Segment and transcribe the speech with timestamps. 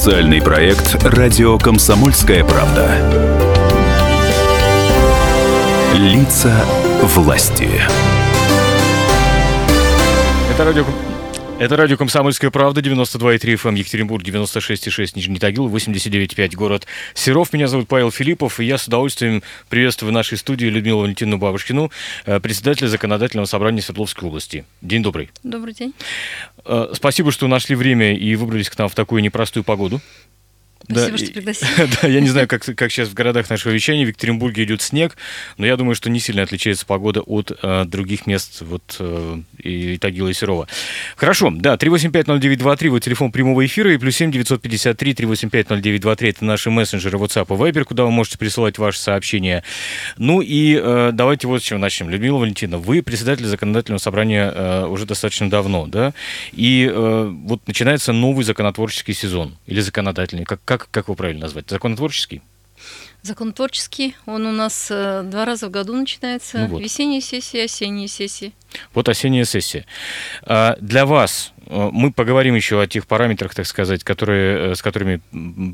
[0.00, 2.88] Специальный проект «Радио Комсомольская правда».
[5.94, 6.64] Лица
[7.02, 7.68] власти.
[10.54, 10.84] Это радио
[11.60, 17.52] это радио «Комсомольская правда», 92,3 FM, эм, Екатеринбург, 96,6 Нижний Тагил, 89,5 город Серов.
[17.52, 21.92] Меня зовут Павел Филиппов, и я с удовольствием приветствую в нашей студии Людмилу Валентину Бабушкину,
[22.24, 24.64] э, председателя Законодательного собрания Свердловской области.
[24.80, 25.30] День добрый.
[25.42, 25.92] Добрый день.
[26.64, 30.00] Э, спасибо, что нашли время и выбрались к нам в такую непростую погоду.
[30.90, 31.88] Спасибо, да, что пригласили.
[32.02, 34.04] да, я не знаю, как, как сейчас в городах нашего вещания.
[34.04, 35.16] В Екатеринбурге идет снег,
[35.56, 39.98] но я думаю, что не сильно отличается погода от э, других мест, вот э, и
[39.98, 40.68] Тагила и Серова.
[41.16, 47.18] Хорошо, да, 3850923, вот телефон прямого эфира, и плюс 7 953 3850923, это наши мессенджеры
[47.18, 49.62] WhatsApp и Viber, куда вы можете присылать ваши сообщения.
[50.16, 52.10] Ну и э, давайте вот с чего начнем.
[52.10, 56.12] Людмила Валентина, вы председатель законодательного собрания э, уже достаточно давно, да?
[56.52, 61.42] И э, вот начинается новый законотворческий сезон, или законодательный, как, как как, как его правильно
[61.42, 61.68] назвать?
[61.68, 62.42] Законотворческий?
[63.22, 64.16] Законотворческий.
[64.24, 66.58] Он у нас э, два раза в году начинается.
[66.58, 66.82] Ну вот.
[66.82, 68.52] Весенние сессии, осенние сессии.
[68.94, 69.84] Вот осенняя сессия.
[70.42, 75.20] А для вас мы поговорим еще о тех параметрах, так сказать, которые, э, с которыми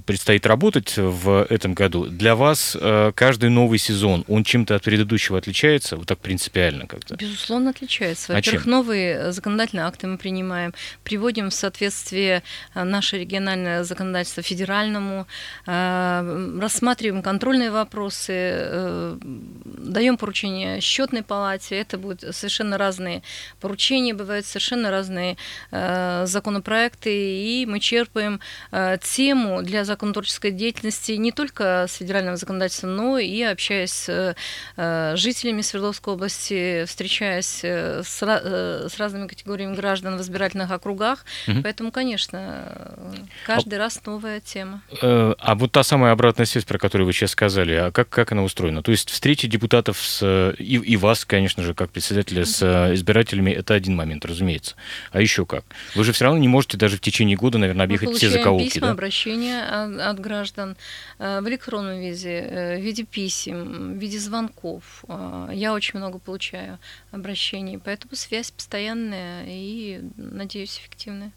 [0.06, 2.06] предстоит работать в этом году.
[2.06, 5.96] Для вас э, каждый новый сезон, он чем-то от предыдущего отличается?
[5.96, 7.16] Вот так принципиально как-то?
[7.16, 8.32] Безусловно, отличается.
[8.32, 12.42] А Во-первых, а новые законодательные акты мы принимаем, приводим в соответствие
[12.74, 15.26] наше региональное законодательство федеральному,
[15.66, 21.76] рассматриваем контрольные вопросы, даем поручения счетной палате.
[21.76, 23.22] Это будут совершенно разные
[23.60, 25.36] поручения, бывают совершенно разные
[25.70, 25.85] Э,
[26.26, 28.40] законопроекты, и мы черпаем
[28.72, 34.36] э, тему для законотворческой деятельности не только с федеральным законодательством, но и общаясь с
[34.76, 41.24] э, жителями Свердловской области, встречаясь с, с разными категориями граждан в избирательных округах.
[41.48, 41.62] Угу.
[41.62, 42.96] Поэтому, конечно,
[43.44, 44.82] каждый а, раз новая тема.
[45.00, 48.42] А вот та самая обратная связь, про которую вы сейчас сказали, а как, как она
[48.42, 48.82] устроена?
[48.82, 52.62] То есть встречи депутатов с, и, и вас, конечно же, как председателя с
[52.94, 54.74] избирателями, это один момент, разумеется.
[55.12, 55.64] А еще как?
[55.94, 58.64] Вы же все равно не можете даже в течение года, наверное, объехать все закоулки.
[58.64, 58.92] письма, да?
[58.92, 60.76] обращения от, от граждан
[61.18, 65.04] э, в электронном виде, э, в виде писем, в виде звонков.
[65.08, 66.78] Э, я очень много получаю
[67.10, 71.32] обращений, поэтому связь постоянная и, надеюсь, эффективная.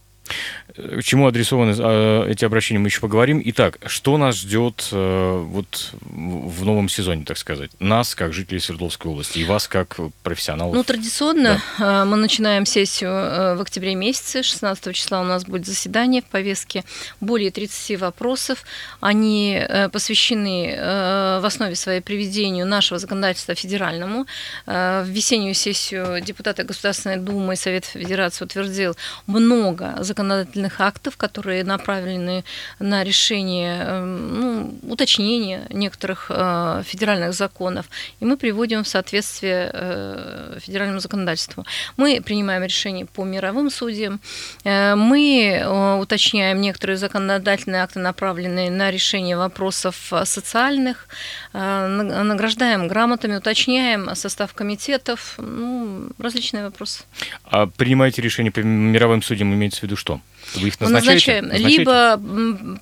[0.75, 3.41] К чему адресованы э, эти обращения, мы еще поговорим.
[3.45, 7.72] Итак, что нас ждет э, вот в новом сезоне, так сказать?
[7.79, 10.75] Нас, как жителей Свердловской области, и вас, как профессионалов?
[10.75, 12.03] Ну, традиционно да.
[12.03, 14.44] Э, мы начинаем сессию в октябре месяце.
[14.44, 16.84] 16 числа у нас будет заседание в повестке.
[17.19, 18.63] Более 30 вопросов.
[19.01, 24.25] Они посвящены в основе своей приведению нашего законодательства федеральному.
[24.66, 28.95] В весеннюю сессию депутаты Государственной Думы и Совет Федерации утвердил
[29.28, 32.44] много законодательств законодательных актов, которые направлены
[32.80, 37.85] на решение, эм, ну, уточнение некоторых э, федеральных законов,
[38.22, 41.66] и мы приводим в соответствие э, федеральному законодательству.
[41.97, 44.19] Мы принимаем решения по мировым судьям,
[44.66, 51.07] э, мы уточняем некоторые законодательные акты, направленные на решение вопросов социальных,
[51.53, 57.03] награждаем грамотами, уточняем состав комитетов, ну, различные вопросы.
[57.44, 60.08] А принимаете решение по мировым судьям, имеется в виду что?
[60.09, 60.21] Что?
[60.55, 61.41] Вы их назначаете?
[61.41, 61.67] назначаем.
[61.67, 62.17] Либо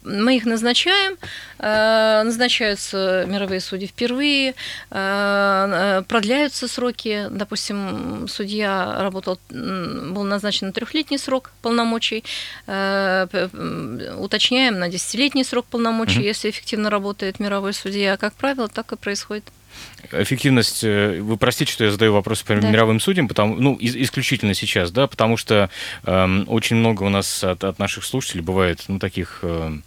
[0.03, 1.17] мы их назначаем,
[1.59, 4.53] э, назначаются мировые судьи впервые, э,
[4.91, 7.27] э, продляются сроки.
[7.29, 12.23] Допустим, судья работал, был назначен на трехлетний срок полномочий,
[14.17, 16.27] уточняем на десятилетний срок полномочий, угу.
[16.27, 18.17] если эффективно работает мировой судья.
[18.17, 19.43] Как правило, так и происходит
[20.11, 22.69] эффективность, э, вы простите, что я задаю вопрос по да.
[22.69, 25.69] мировым судьям, потому, ну, исключительно сейчас, да, потому что
[26.03, 29.39] э, очень много у нас от, от наших слушателей бывает, ну, таких...
[29.41, 29.77] Э,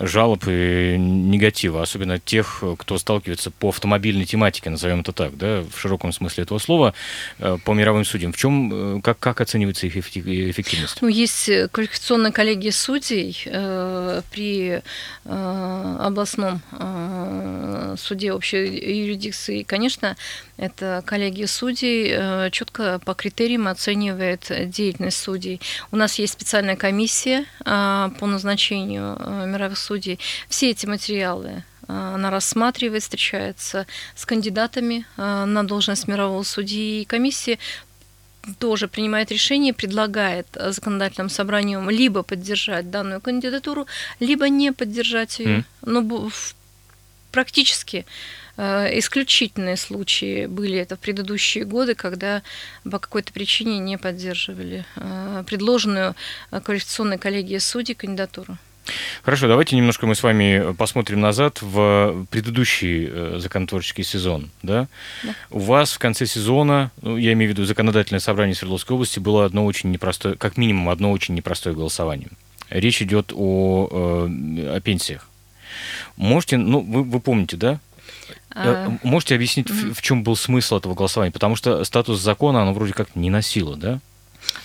[0.00, 5.78] жалоб и негатива, особенно тех, кто сталкивается по автомобильной тематике, назовем это так, да, в
[5.78, 6.94] широком смысле этого слова,
[7.38, 8.32] э, по мировым судьям.
[8.32, 10.98] В чем, э, как, как оценивается их эффективность?
[11.00, 14.82] Ну, есть квалификационная коллегия судей э, при
[15.24, 19.62] э, областном э, суде общей юрисдикции.
[19.62, 20.16] Конечно,
[20.56, 25.60] это коллегия судей э, четко по критериям оценивает деятельность судей.
[25.92, 30.18] У нас есть специальная комиссия э, по назначению э, мировых судей.
[30.48, 37.00] Все эти материалы она рассматривает, встречается с кандидатами на должность мирового судьи.
[37.00, 37.58] И комиссия
[38.58, 43.86] тоже принимает решение, предлагает законодательным собранием либо поддержать данную кандидатуру,
[44.20, 45.64] либо не поддержать ее.
[45.80, 46.00] Mm.
[46.10, 46.30] Но
[47.32, 48.04] практически
[48.58, 52.42] Э, исключительные случаи были это в предыдущие годы, когда
[52.82, 56.16] по какой-то причине не поддерживали э, предложенную
[56.50, 58.58] э, квалификационной коллегией судей кандидатуру.
[59.22, 64.50] Хорошо, давайте немножко мы с вами посмотрим назад в предыдущий э, законотворческий сезон.
[64.62, 64.88] Да?
[65.22, 65.34] Да.
[65.50, 69.44] У вас в конце сезона, ну, я имею в виду законодательное собрание Свердловской области, было
[69.44, 72.28] одно очень непростое, как минимум одно очень непростое голосование.
[72.70, 75.28] Речь идет о, э, о пенсиях.
[76.16, 77.80] Можете, ну, вы, вы помните, да?
[78.50, 81.32] А, Э, Можете объяснить, в, в чем был смысл этого голосования?
[81.32, 84.00] Потому что статус закона, оно вроде как не носило, да?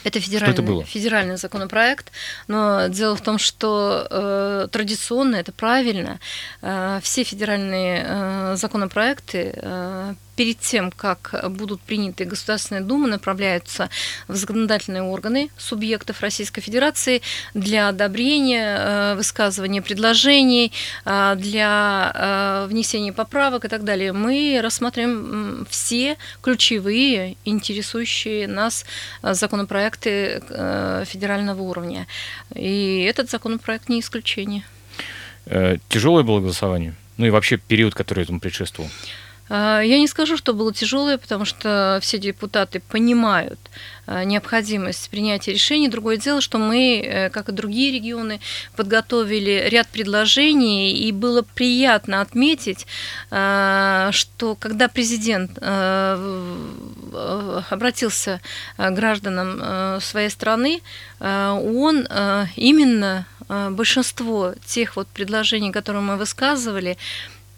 [0.03, 0.83] Это федеральный, это было?
[0.83, 2.11] федеральный законопроект,
[2.47, 6.19] но дело в том, что э, традиционно, это правильно,
[6.61, 13.89] э, все федеральные э, законопроекты э, перед тем, как будут приняты Государственной Думы, направляются
[14.27, 17.21] в законодательные органы субъектов Российской Федерации
[17.53, 20.71] для одобрения, э, высказывания предложений,
[21.05, 24.13] э, для э, внесения поправок и так далее.
[24.13, 28.85] Мы рассматриваем м, все ключевые, интересующие нас
[29.21, 30.41] законопроекты
[31.05, 32.07] федерального уровня.
[32.55, 34.63] И этот законопроект не исключение.
[35.89, 36.95] Тяжелое было голосование?
[37.17, 38.89] Ну и вообще период, который этому предшествовал?
[39.49, 43.59] А, Я не скажу, что было тяжелое, потому что все депутаты понимают
[44.05, 45.89] а, необходимость принятия решений.
[45.89, 48.39] Другое дело, что мы, э, как и другие регионы,
[48.75, 52.87] подготовили ряд предложений, и было приятно отметить,
[53.31, 58.41] а, что когда президент в- обратился
[58.77, 60.81] а, к гражданам своей страны,
[61.19, 62.07] он
[62.55, 66.97] именно большинство тех вот предложений, которые мы высказывали,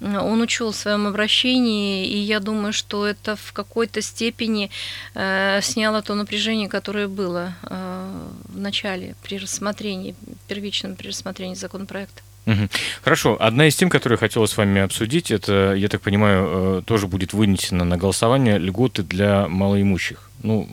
[0.02, 4.70] он учел в своем обращении, и я думаю, что это в какой-то степени
[5.14, 10.16] э, сняло то напряжение, которое было э, в начале при рассмотрении,
[10.48, 12.22] первичном при рассмотрении законопроекта.
[13.04, 13.38] Хорошо.
[13.40, 17.08] Одна из тем, которую я хотела с вами обсудить, это, я так понимаю, э, тоже
[17.08, 20.30] будет вынесено на голосование льготы для малоимущих.
[20.44, 20.68] Ну,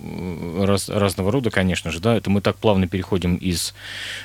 [0.60, 2.16] э, раз, разного рода, конечно же, да.
[2.16, 3.74] Это мы так плавно переходим из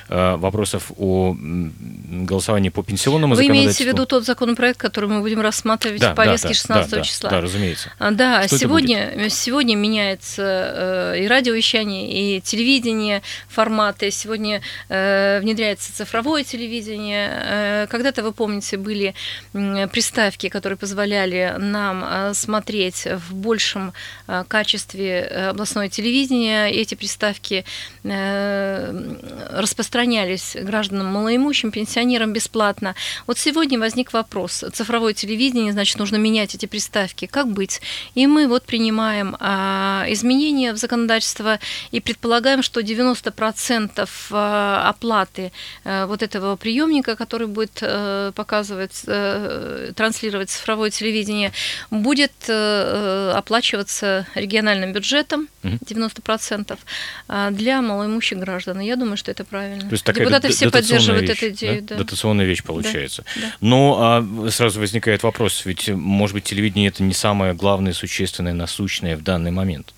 [0.08, 5.40] э, вопросов о голосовании по пенсионному Вы имеете в виду тот законопроект, который мы будем
[5.40, 7.30] рассматривать Да, в повестке да, да, 16 да, да, числа?
[7.30, 7.92] Да, разумеется.
[7.98, 14.10] А, Да, Что сегодня, сегодня меняется э, и радиовещание, и телевидение форматы.
[14.10, 17.30] Сегодня э, внедряется цифровое телевидение.
[17.30, 19.14] Э, Когда-то, вы помните, были
[19.54, 23.92] м, приставки, которые позволяли нам э, смотреть в большем
[24.26, 26.70] э, качестве э, областное телевидение.
[26.72, 27.64] Эти приставки
[28.04, 32.94] э, распространялись гражданам малоимущим, пенсионерам бесплатно.
[33.26, 34.64] Вот сегодня возник вопрос.
[34.72, 37.26] Цифровое телевидение, значит, нужно менять эти приставки.
[37.26, 37.80] Как быть?
[38.14, 41.58] И мы вот принимаем а, изменения в законодательство
[41.90, 45.52] и предполагаем, что 90% а, оплаты
[45.84, 51.52] а, вот этого приемника, который будет э, показывать, э, транслировать цифровое телевидение,
[51.90, 55.17] будет э, оплачиваться региональным бюджетом
[55.62, 55.78] Мгм.
[55.84, 56.78] 90%
[57.28, 58.80] а, для малоимущих граждан.
[58.80, 59.80] Я думаю, что это правильно.
[59.82, 61.82] То есть такая Депутаты все дотационная поддерживают вещь, эту идею.
[61.82, 61.88] да?
[61.88, 62.04] Да.
[62.04, 63.24] Дотационная вещь получается.
[63.36, 63.52] да.
[63.60, 69.16] Но а, сразу возникает вопрос, ведь, может быть, телевидение это не самое главное, существенное, насущное
[69.16, 69.94] в данный момент.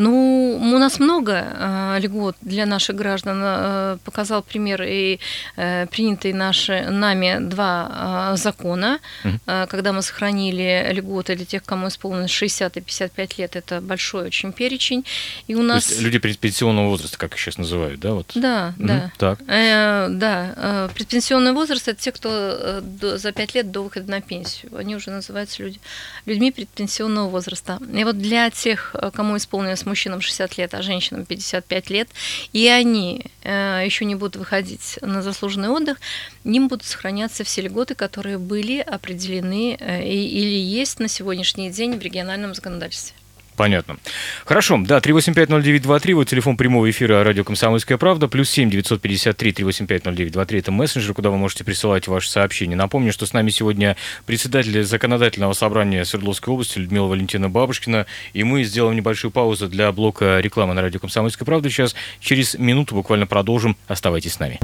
[0.00, 3.40] Ну, у нас много э, льгот для наших граждан.
[3.42, 5.18] Э, показал пример и
[5.56, 11.88] э, принятые наши, нами два э, закона, э, когда мы сохранили льготы для тех, кому
[11.88, 13.56] исполнилось 60 и 55 лет.
[13.56, 15.04] Это большой очень перечень.
[15.48, 15.88] И у То нас...
[15.90, 18.12] есть люди предпенсионного возраста, как их сейчас называют, да?
[18.12, 18.30] Вот.
[18.36, 19.12] Да, Мгм, да.
[19.18, 19.40] Так.
[19.48, 24.08] Э, да, э, предпенсионный возраст это те, кто э, до- за 5 лет до выхода
[24.08, 24.76] на пенсию.
[24.76, 25.80] Они уже называются люди,
[26.24, 27.80] людьми предпенсионного возраста.
[27.92, 32.08] И вот для тех, э, кому исполнилось мужчинам 60 лет, а женщинам 55 лет,
[32.52, 35.98] и они э, еще не будут выходить на заслуженный отдых,
[36.44, 42.02] им будут сохраняться все льготы, которые были определены э, или есть на сегодняшний день в
[42.02, 43.17] региональном законодательстве.
[43.58, 43.96] Понятно.
[44.44, 50.70] Хорошо, да, 3850923, вот телефон прямого эфира радио «Комсомольская правда», плюс 7 953 3850923, это
[50.70, 52.76] мессенджер, куда вы можете присылать ваши сообщения.
[52.76, 53.96] Напомню, что с нами сегодня
[54.26, 60.38] председатель законодательного собрания Свердловской области Людмила Валентина Бабушкина, и мы сделаем небольшую паузу для блока
[60.38, 61.68] рекламы на радио «Комсомольская правда».
[61.68, 63.76] Сейчас через минуту буквально продолжим.
[63.88, 64.60] Оставайтесь с нами.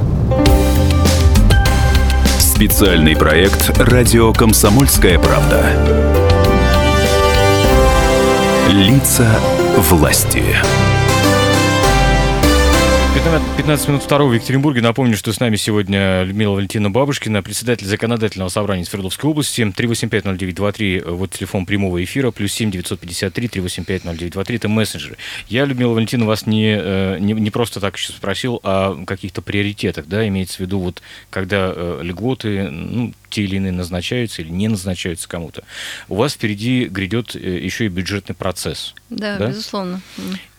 [2.39, 6.24] Специальный проект «Радио Комсомольская правда».
[8.69, 9.39] Лица
[9.77, 10.43] власти.
[13.57, 14.81] 15 минут второго в Екатеринбурге.
[14.81, 19.63] Напомню, что с нами сегодня Людмила Валентина Бабушкина, председатель законодательного собрания Свердловской области.
[19.63, 25.17] 3850923, вот телефон прямого эфира, плюс 7 953 3850923, это мессенджеры.
[25.49, 30.07] Я, Людмила Валентина, вас не, э, не, не просто так сейчас спросил о каких-то приоритетах,
[30.07, 34.69] да, имеется в виду, вот, когда э, льготы, ну, те или иные назначаются или не
[34.69, 35.65] назначаются кому-то.
[36.09, 38.95] У вас впереди грядет еще и бюджетный процесс.
[39.11, 39.49] Да, да?
[39.49, 40.01] безусловно.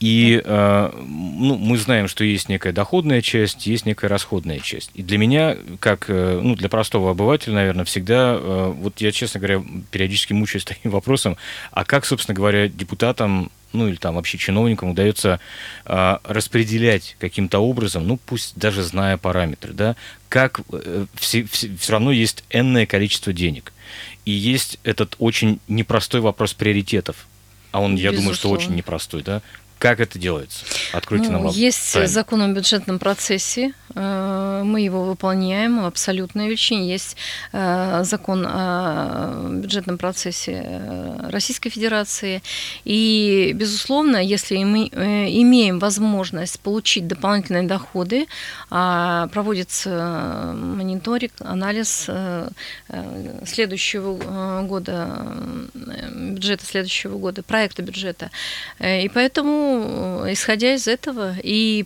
[0.02, 4.92] И э, ну, мы знаем, что есть некая доходная часть, есть некая расходная часть.
[4.94, 9.40] И для меня, как э, ну, для простого обывателя, наверное, всегда, э, вот я, честно
[9.40, 11.38] говоря, периодически мучаюсь таким вопросом,
[11.72, 15.40] а как, собственно говоря, депутатам ну или там вообще чиновникам удается
[15.86, 19.96] э, распределять каким-то образом, ну пусть даже зная параметры, да,
[20.30, 23.74] как э, все, все, все равно есть энное количество денег.
[24.26, 27.28] И есть этот очень непростой вопрос приоритетов.
[27.72, 29.42] А он, я думаю, что очень непростой, да?
[29.86, 30.66] Как это делается?
[30.94, 31.48] Откройте ну, нам.
[31.52, 32.08] Есть тайну.
[32.08, 36.90] закон о бюджетном процессе, э, мы его выполняем в абсолютной величине.
[36.90, 37.18] Есть
[37.54, 42.42] э, закон о бюджетном процессе э, Российской Федерации.
[42.84, 48.26] И, безусловно, если мы имеем возможность получить дополнительные доходы,
[48.72, 52.10] а проводится мониторинг, анализ
[53.46, 55.28] следующего года,
[55.76, 58.32] бюджета следующего года, проекта бюджета.
[58.80, 61.86] И поэтому Э, исходя из этого и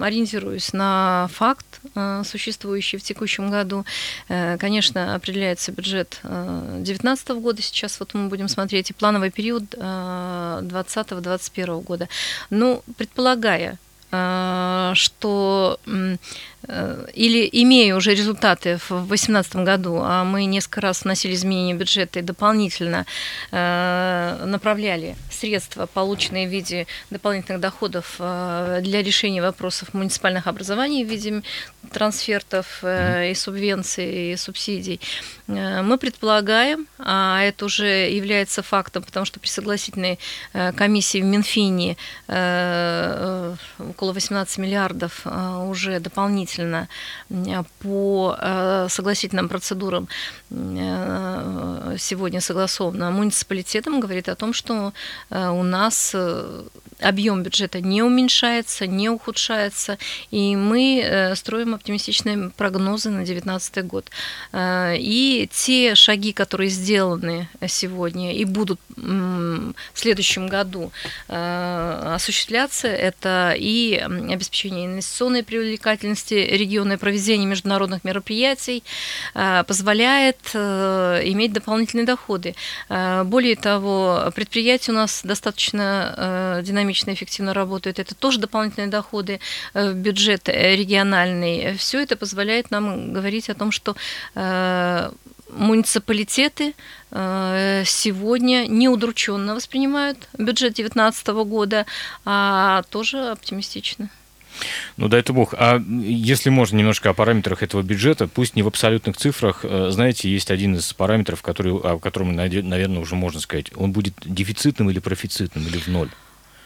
[0.00, 3.84] ориентируясь на факт, э, существующий в текущем году,
[4.28, 11.80] э, конечно, определяется бюджет 2019 года, сейчас вот мы будем смотреть, и плановый период 2020-2021
[11.80, 12.08] года.
[12.50, 13.78] Ну, предполагая,
[14.94, 15.78] что
[17.14, 22.22] или имея уже результаты в 2018 году, а мы несколько раз вносили изменения бюджета и
[22.22, 23.06] дополнительно
[23.50, 31.08] э, направляли средства, полученные в виде дополнительных доходов э, для решения вопросов муниципальных образований в
[31.08, 31.42] виде
[31.92, 35.00] трансфертов и субвенций, и субсидий,
[35.46, 40.18] мы предполагаем, а это уже является фактом, потому что при согласительной
[40.52, 41.96] комиссии в Минфине
[42.28, 45.26] около 18 миллиардов
[45.66, 46.88] уже дополнительно дополнительно
[47.80, 50.08] по э, согласительным процедурам
[50.50, 53.10] э, сегодня согласовано.
[53.10, 54.92] Муниципалитетом, говорит о том, что
[55.30, 56.14] э, у нас
[57.00, 59.98] объем бюджета не уменьшается, не ухудшается,
[60.30, 64.10] и мы строим оптимистичные прогнозы на 2019 год.
[64.54, 70.92] И те шаги, которые сделаны сегодня и будут в следующем году
[71.28, 78.82] осуществляться, это и обеспечение инвестиционной привлекательности региона и проведение международных мероприятий
[79.34, 82.54] э, позволяет э, иметь дополнительные доходы.
[82.88, 87.98] Э, более того, предприятия у нас достаточно динамично и эффективно работают.
[87.98, 89.40] Это тоже дополнительные доходы
[89.74, 91.74] в бюджет региональный.
[91.76, 93.96] Все это позволяет нам говорить о том, что
[95.52, 96.74] муниципалитеты
[97.10, 101.86] сегодня неудрученно воспринимают бюджет 2019 года,
[102.24, 104.10] а тоже оптимистично.
[104.96, 105.54] Ну, дай это бог.
[105.56, 110.30] А если можно немножко о параметрах этого бюджета, пусть не в абсолютных цифрах, э, знаете,
[110.30, 113.70] есть один из параметров, который, о котором, наверное, уже можно сказать.
[113.76, 116.10] Он будет дефицитным или профицитным, или в ноль?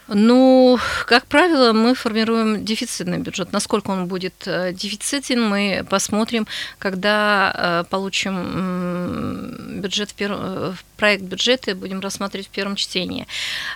[0.08, 3.52] Ну, как правило, мы формируем дефицитный бюджет.
[3.52, 6.46] Насколько он будет э, дефицитен, мы посмотрим,
[6.78, 13.26] когда э, получим бюджет в первом, проект бюджета, будем рассматривать в первом чтении.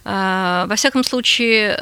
[0.05, 1.75] Во всяком случае,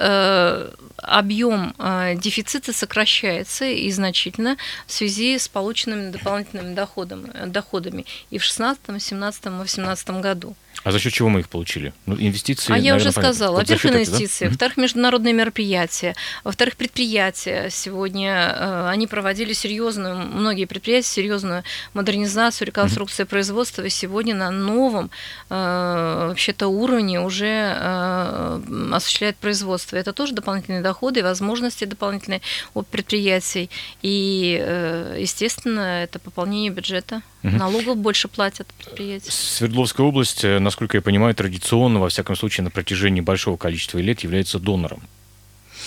[1.06, 8.42] объем э, дефицита сокращается и значительно в связи с полученными дополнительными доходами, доходами и в
[8.42, 10.56] 2016, 2017, 2018 году.
[10.84, 11.92] А за счет чего мы их получили?
[12.06, 12.72] Ну, инвестиции.
[12.72, 13.56] А я наверное, уже сказала.
[13.56, 14.50] Вот во-первых, инвестиции, да?
[14.50, 16.14] во-вторых, международные мероприятия,
[16.44, 17.68] во-вторых, предприятия.
[17.70, 21.64] Сегодня э, они проводили серьезную, многие предприятия, серьезную
[21.94, 25.10] модернизацию, реконструкцию производства, и сегодня на новом
[25.50, 28.60] э, вообще-то уровне уже э,
[28.92, 29.96] осуществляет производство.
[29.96, 32.42] Это тоже дополнительные доходы и возможности дополнительные
[32.74, 33.70] от предприятий.
[34.02, 37.22] И, э, естественно, это пополнение бюджета.
[37.46, 37.56] Угу.
[37.56, 39.30] Налогов больше платят предприятия.
[39.30, 44.58] Свердловская область, насколько я понимаю, традиционно, во всяком случае, на протяжении большого количества лет является
[44.58, 45.02] донором.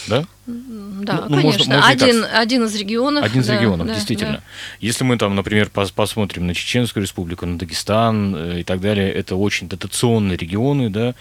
[0.08, 0.26] Да?
[0.46, 1.66] Да, ну, конечно.
[1.66, 2.34] Можно, можно один, так...
[2.34, 3.26] один из регионов.
[3.26, 4.34] Один из да, регионов, да, действительно.
[4.38, 4.44] Да.
[4.80, 9.12] Если мы там, например, пос посмотрим на Чеченскую республику, на Дагестан э, и так далее,
[9.12, 11.16] это очень дотационные регионы, да,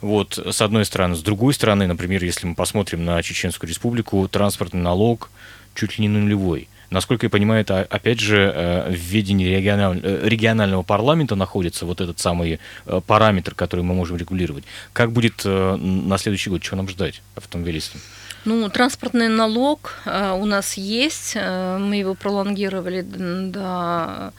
[0.00, 1.14] вот, с одной стороны.
[1.14, 5.30] С другой стороны, например, если мы посмотрим на Чеченскую республику, транспортный налог
[5.74, 6.68] чуть ли не нулевой.
[6.94, 10.00] Насколько я понимаю, это, опять же, э, в ведении региональ...
[10.00, 14.62] Э, регионального парламента находится вот этот самый э, параметр, который мы можем регулировать.
[14.92, 16.62] Как будет на следующий год?
[16.62, 18.00] Чего нам ждать автомобилистам?
[18.44, 21.34] Ну, транспортный налог у нас есть.
[21.34, 24.32] Мы его пролонгировали до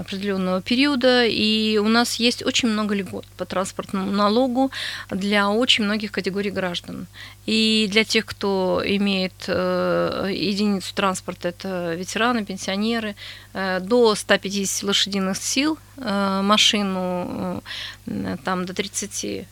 [0.00, 4.70] определенного периода, и у нас есть очень много льгот по транспортному налогу
[5.10, 7.06] для очень многих категорий граждан.
[7.46, 13.16] И для тех, кто имеет э, единицу транспорта, это ветераны, пенсионеры,
[13.52, 17.62] э, до 150 лошадиных сил э, машину,
[18.06, 19.46] э, там до 32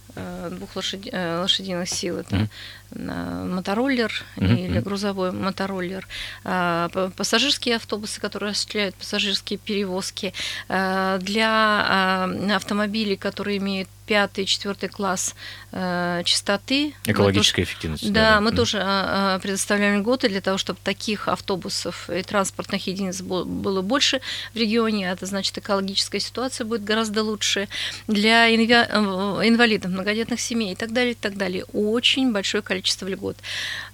[0.75, 2.49] лошади, лошадиных сил, это mm-hmm
[2.93, 4.67] мотороллер mm-hmm.
[4.67, 6.09] или грузовой мотороллер,
[6.43, 10.35] пассажирские автобусы, которые осуществляют пассажирские перевозки,
[10.69, 15.37] для автомобилей, которые имеют пятый, четвертый класс
[15.71, 16.95] э, чистоты.
[17.05, 18.13] Экологическая тоже, эффективность.
[18.13, 18.57] Да, да, мы mm.
[18.57, 24.21] тоже э, предоставляем льготы для того, чтобы таких автобусов и транспортных единиц было больше
[24.53, 25.09] в регионе.
[25.13, 27.69] Это значит, экологическая ситуация будет гораздо лучше
[28.09, 31.65] для инвалидов, многодетных семей и так далее, и так далее.
[31.73, 33.37] Очень большое количество льгот.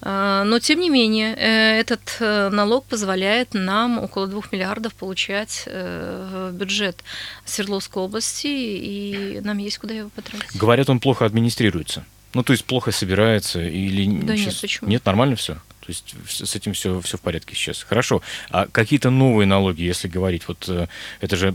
[0.01, 5.65] Э, но, тем не менее, э, этот э, налог позволяет нам около 2 миллиардов получать
[5.67, 7.05] э, в бюджет
[7.45, 10.57] Свердловской области, и нам есть куда его его потратить.
[10.57, 12.05] Говорят, он плохо администрируется.
[12.35, 14.07] Ну, то есть плохо собирается или...
[14.23, 14.55] Да сейчас...
[14.55, 14.91] нет, почему?
[14.91, 15.59] Нет, нормально все?
[15.87, 17.85] То есть с этим все, все в порядке сейчас.
[17.85, 18.23] Хорошо.
[18.51, 20.89] А какие-то новые налоги, если говорить, вот э,
[21.21, 21.55] это же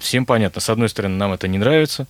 [0.00, 0.60] всем понятно.
[0.60, 2.08] С одной стороны, нам это не нравится.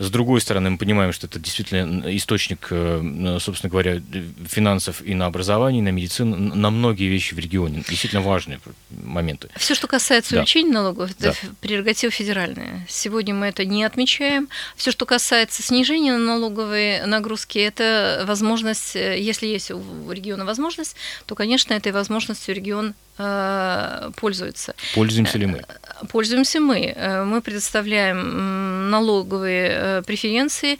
[0.00, 4.02] С другой стороны, мы понимаем, что это действительно источник, э, собственно говоря,
[4.48, 7.84] финансов и на образование, и на медицину, на многие вещи в регионе.
[7.88, 8.58] Действительно важные
[8.90, 9.50] моменты.
[9.56, 10.36] Все, что касается да.
[10.38, 11.48] увеличения налогов, это да.
[11.60, 12.84] прерогатива федеральная.
[12.88, 14.48] Сегодня мы это не отмечаем.
[14.74, 21.34] Все, что касается снижения налоговой нагрузки, это возможность, э, если есть у региона возможность, то,
[21.34, 24.74] конечно, этой возможностью регион э, пользуется.
[24.94, 25.58] Пользуемся ли мы?
[25.58, 26.92] Э, пользуемся мы.
[26.96, 30.78] Э, мы предоставляем налоговые преференции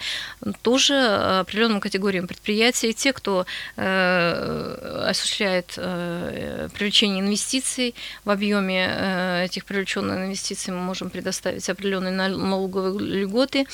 [0.63, 0.95] тоже
[1.41, 2.93] определенным категориям предприятий.
[2.93, 5.67] Те, кто осуществляет
[6.75, 13.67] привлечение инвестиций в объеме этих привлеченных инвестиций, мы можем предоставить определенные налоговые льготы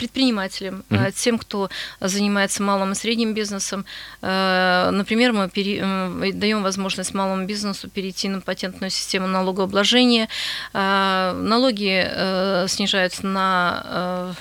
[0.00, 1.12] предпринимателям, mm-hmm.
[1.12, 1.68] тем, кто
[2.00, 3.84] занимается малым и средним бизнесом.
[4.22, 6.32] Э, например, мы пере...
[6.32, 10.28] даем возможность малому бизнесу перейти на патентную систему налогообложения.
[10.72, 14.34] Э, налоги снижаются на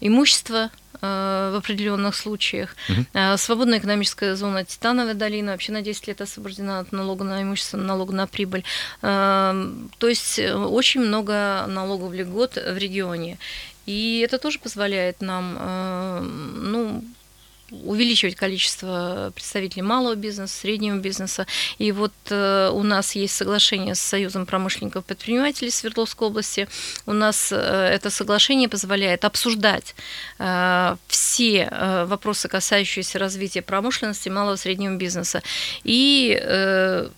[0.00, 2.74] имущество в определенных случаях.
[2.88, 3.36] Угу.
[3.36, 8.14] Свободная экономическая зона Титановая долина вообще на 10 лет освобождена от налога на имущество, налога
[8.14, 8.64] на прибыль.
[9.00, 9.68] То
[10.00, 13.38] есть очень много налогов льгот в регионе.
[13.86, 17.04] И это тоже позволяет нам э, ну,
[17.70, 21.46] увеличивать количество представителей малого бизнеса, среднего бизнеса.
[21.78, 26.68] И вот э, у нас есть соглашение с Союзом промышленников и предпринимателей Свердловской области.
[27.06, 29.94] У нас э, это соглашение позволяет обсуждать
[30.38, 35.42] э, все э, вопросы, касающиеся развития промышленности, малого и среднего бизнеса.
[35.84, 37.08] И э,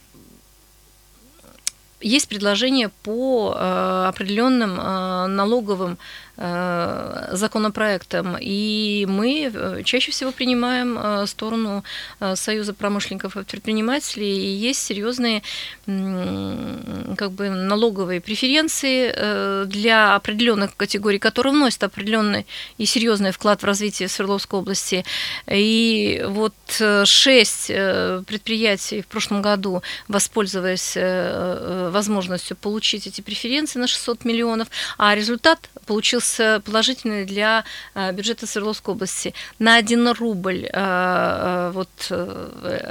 [2.01, 10.99] есть предложение по э, определенным э, налоговым Э, законопроектом, и мы э, чаще всего принимаем
[10.99, 11.83] э, сторону
[12.35, 15.43] Союза промышленников и предпринимателей, и есть серьезные
[15.87, 22.47] как бы налоговые преференции для определенных категорий, которые вносят определенный
[22.77, 25.05] и серьезный вклад в развитие Свердловской области.
[25.51, 26.55] И вот
[27.05, 30.97] шесть предприятий в прошлом году, воспользовались
[31.93, 34.69] возможностью получить эти преференции на 600 миллионов,
[34.99, 36.26] а результат получился
[36.65, 39.35] положительный для э, бюджета Свердловской области.
[39.59, 42.13] На 1 рубль э, э, вот,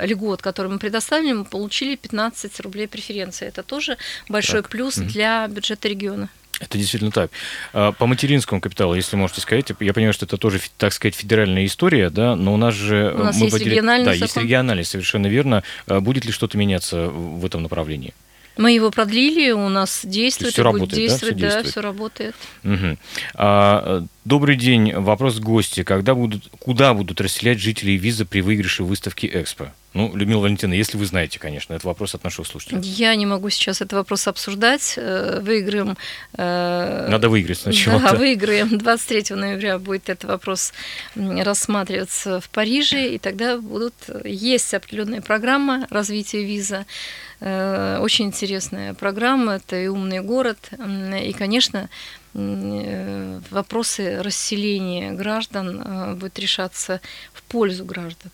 [0.02, 3.48] льгот, который мы предоставили, мы получили 15 рублей преференции.
[3.48, 3.98] Это тоже
[4.30, 4.72] большой так.
[4.72, 6.30] плюс mm для бюджета региона.
[6.60, 7.32] Это действительно так.
[7.74, 11.66] А, по материнскому капиталу, если можете сказать, я понимаю, что это тоже, так сказать, федеральная
[11.66, 13.14] история, да, но у нас же...
[13.14, 13.74] У нас мы есть выделили...
[13.76, 14.26] региональный Да, закон.
[14.26, 15.64] есть региональный, совершенно верно.
[15.88, 18.14] А будет ли что-то меняться в этом направлении?
[18.58, 22.36] Мы его продлили, у нас действует, все работает, действовать, да, все, да, все работает.
[22.64, 22.98] Угу.
[23.36, 25.84] А, добрый день, вопрос гости.
[25.84, 29.74] Когда будут, куда будут расселять жителей виза при выигрыше выставки Экспо?
[29.96, 32.82] Ну, Людмила Валентина, если вы знаете, конечно, это вопрос от наших слушателей.
[32.82, 34.96] Я не могу сейчас этот вопрос обсуждать.
[34.98, 35.96] Э, выиграем...
[36.38, 38.02] Э, Надо выиграть сначала.
[38.02, 38.78] Да, выиграем.
[38.78, 40.74] 23 ноября будет этот вопрос
[41.16, 43.94] рассматриваться в Париже, и тогда будут...
[44.26, 46.86] Есть определенная программа развития виза,
[47.35, 51.90] э, очень интересная программа, это и умный город, и, конечно,
[52.34, 57.00] вопросы расселения граждан будут решаться
[57.34, 58.32] в пользу граждан.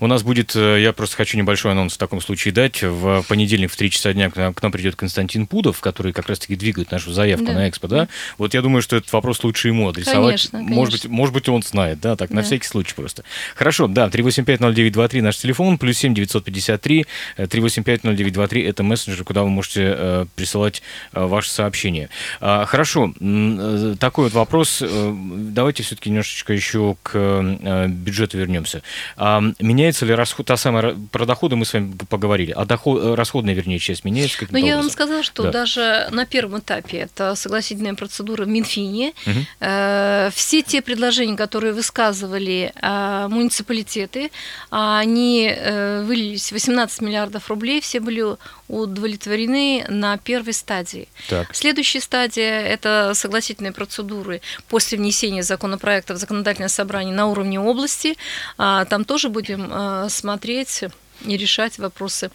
[0.00, 2.82] У нас будет, э, я просто хочу небольшой анонс в таком случае дать.
[2.82, 6.28] В понедельник в 3 часа дня к нам, к нам придет Константин Пудов, который как
[6.28, 7.52] раз-таки двигает нашу заявку Да.
[7.52, 8.08] на экспо, да?
[8.38, 10.48] Вот я думаю, что этот вопрос лучше ему адресовать.
[10.50, 11.16] Конечно, Может быть, конечно.
[11.16, 12.42] может быть, он знает, да, так, на Да.
[12.46, 13.24] всякий случай просто.
[13.54, 19.94] Хорошо, да, 3850923 наш телефон, плюс 7 953 э, 3850923 это мессенджер, куда вы можете
[19.96, 22.08] э, присылать э, ваши сообщения.
[22.40, 24.78] А, хорошо, э, такой вот вопрос.
[24.82, 25.14] э,
[25.56, 28.82] Давайте все-таки немножечко еще к э, бюджету вернемся.
[29.16, 33.14] А, меняется ли расход, та самая, про доходы мы с вами поговорили, а доход, э,
[33.14, 35.50] расходная, вернее, часть меняется каким-то Но Ну, я вам сказала, что Да.
[35.50, 39.12] даже на первом этапе это согласительная процедура в Минфине.
[39.60, 44.30] Э, Все те предложения, которые высказывали э, муниципалитеты,
[44.70, 48.24] они э, вылились в 18 миллиардов рублей, все были
[48.68, 51.08] удовлетворены на первой стадии.
[51.28, 51.54] Так.
[51.54, 58.16] Следующая стадия– это согласительные процедуры после внесения законопроекта в законодательное собрание на уровне области.
[58.58, 60.84] А, Там тоже будем э, смотреть
[61.24, 62.30] и решать вопросы.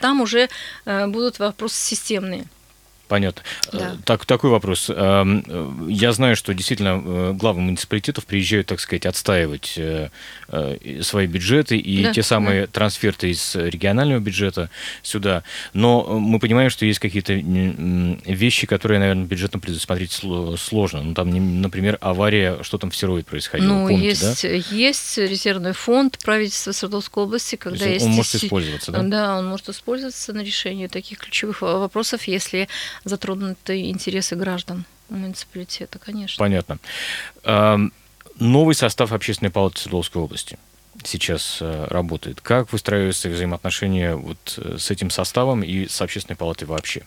[0.00, 0.48] Там уже
[0.84, 2.46] э, будут вопросы системные.
[3.12, 3.42] Понятно.
[3.72, 3.92] Да.
[3.92, 4.88] Э, Так, такой вопрос.
[4.88, 9.78] Эм, э, Я знаю, что действительно э, главы муниципалитетов приезжают, так сказать, отстаивать
[11.02, 14.70] свои бюджеты и Да, те самые трансферты из регионального бюджета
[15.02, 15.42] сюда.
[15.74, 21.02] Но мы понимаем, что есть какие-то вещи, которые, наверное, бюджетно предусмотреть сло- сложно.
[21.02, 24.28] Ну, там, например, авария, что там в Серове происходило, Ну, помните, да?
[24.30, 28.06] есть, есть резервный фонд правительства Свердловской области, когда есть есть...
[28.06, 29.02] он может исти- использоваться, да?
[29.02, 32.68] Да, он может использоваться на решение таких ключевых во- вопросов, если
[33.04, 36.42] затронуты интересы граждан муниципалитета, конечно.
[36.42, 36.78] Понятно.
[37.44, 37.92] Эм,
[38.38, 40.58] Новый состав Общественной палаты Свердловской области
[41.04, 42.40] сейчас э, работает.
[42.40, 47.04] Как выстраиваются взаимоотношения вот э, с этим составом и с Общественной палатой вообще?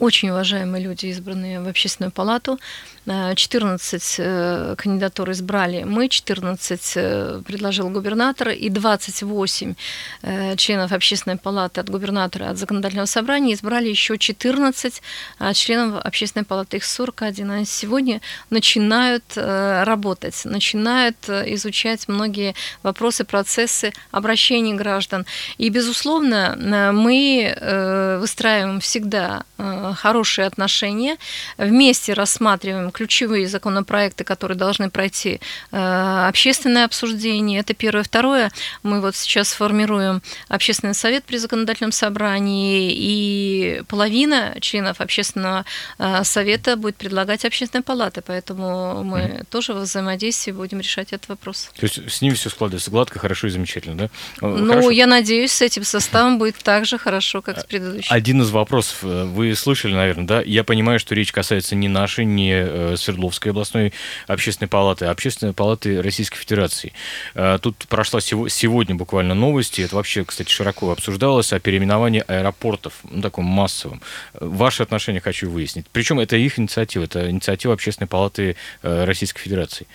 [0.00, 2.58] Очень уважаемые люди, избранные в общественную палату.
[3.04, 9.74] Э, 14 э, кандидатур избрали мы, 14 э, предложил губернатор, и 28
[10.22, 15.02] э, членов общественной палаты от губернатора, от законодательного собрания избрали еще 14
[15.38, 17.50] э, членов общественной палаты, их 41.
[17.50, 25.26] Они сегодня начинают э, работать, начинают э, изучать многие вопросы, процессы обращений граждан.
[25.58, 31.16] И, безусловно, э, мы э, выстраиваем всегда э, хорошие отношения,
[31.56, 35.40] вместе рассматриваем ключевые законопроекты, которые должны пройти
[35.72, 37.60] э, общественное обсуждение.
[37.60, 38.02] Это первое.
[38.02, 38.50] Второе,
[38.82, 45.64] мы вот сейчас формируем общественный совет при законодательном собрании, и половина членов общественного
[45.98, 51.70] э, совета будет предлагать общественная палата, поэтому мы тоже во взаимодействии будем решать этот вопрос.
[51.78, 54.04] То есть с ними все складывается гладко, хорошо и замечательно, да?
[54.40, 54.90] Э, Ну, хорошо.
[54.90, 58.12] я надеюсь, с этим составом будет так же хорошо, как с предыдущим.
[58.12, 60.42] Один из вопросов, вы слышали, наверное, да?
[60.42, 63.92] Я понимаю, что речь касается не нашей, не э, Свердловской областной
[64.26, 66.92] общественной палаты, а общественной палаты Российской Федерации.
[67.34, 72.94] Э, Тут прошла сего- сегодня буквально новости, это вообще, кстати, широко обсуждалось, о переименовании аэропортов,
[73.10, 74.02] ну, таком массовом.
[74.34, 75.86] Э, Ваши отношения хочу выяснить.
[75.92, 79.86] Причем это их инициатива, это инициатива Общественной палаты Российской Федерации.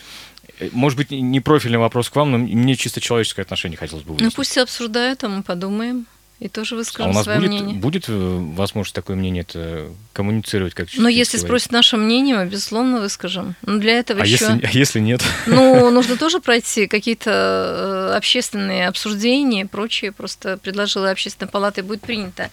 [0.71, 4.15] Может быть, не профильный вопрос к вам, но мне чисто человеческое отношение хотелось бы Ну,
[4.15, 4.35] выяснить.
[4.35, 6.05] пусть все обсуждают, а мы подумаем.
[6.41, 7.75] И тоже А выскажем у нас свое будет, мнение.
[7.77, 8.11] будет э,
[8.55, 11.47] возможность такое мнение это коммуницировать как Но если человек?
[11.47, 13.55] спросят наше мнение, мы, безусловно, выскажем.
[13.61, 14.45] Но для этого а еще...
[14.45, 15.23] если, а если нет?
[15.47, 20.11] Ну, нужно тоже пройти какие-то э, общественные обсуждения и прочее.
[20.11, 22.49] Просто предложила общественная палата и будет принято.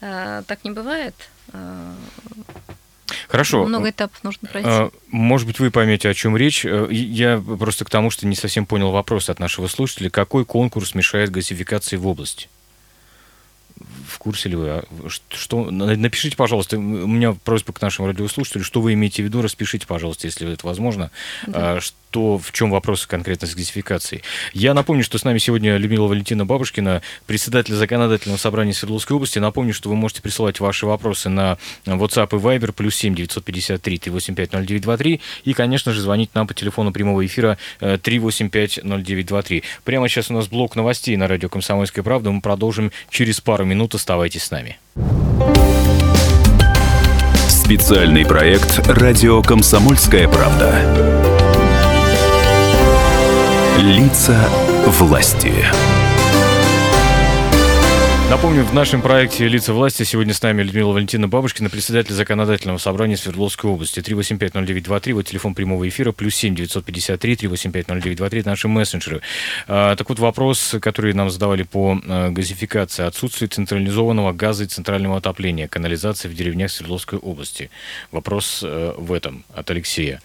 [0.00, 1.14] Э, Так не бывает.
[3.28, 3.66] Хорошо.
[3.66, 4.68] Много этапов нужно пройти.
[4.68, 6.64] А, Может быть, вы поймете, о чем речь.
[6.64, 10.10] Я просто к тому, что не совсем понял вопрос от нашего слушателя.
[10.10, 12.48] Какой конкурс мешает газификации в области?
[14.16, 14.68] В курсе ли вы?
[14.70, 14.84] А
[15.28, 19.42] Что, на- напишите, пожалуйста, у меня просьба к нашим радиослушателям, что вы имеете в виду,
[19.42, 21.10] распишите, пожалуйста, если это возможно,
[21.46, 21.76] Да.
[21.76, 21.80] а,
[22.16, 24.22] что, в чем вопрос конкретно с газификацией.
[24.54, 29.38] Я напомню, что с нами сегодня Людмила Валентина Бабушкина, председатель законодательного собрания Свердловской области.
[29.38, 34.50] Напомню, что вы можете присылать ваши вопросы на WhatsApp и Viber, плюс 7 953 385
[34.50, 39.62] 0923, и, конечно же, звонить нам по телефону прямого эфира э, 385 0923.
[39.84, 42.30] Прямо сейчас у нас блок новостей на радио «Комсомольская правда».
[42.30, 43.94] Мы продолжим через пару минут.
[43.94, 44.78] Оставайтесь с нами.
[47.48, 51.35] Специальный проект «Радио Комсомольская правда».
[53.78, 54.48] Лица
[54.86, 55.52] власти.
[58.30, 63.18] Напомню, в нашем проекте «Лица власти» сегодня с нами Людмила Валентина Бабушкина, председатель законодательного собрания
[63.18, 64.00] Свердловской области.
[64.00, 69.20] 3850923, вот телефон прямого эфира, плюс 7 953 3850923, это наши мессенджеры.
[69.68, 73.04] А, так вот, вопрос, который нам задавали по а, газификации.
[73.04, 77.70] Отсутствие централизованного газа и центрального отопления, канализации в деревнях Свердловской области.
[78.10, 80.20] Вопрос э, в этом от Алексея.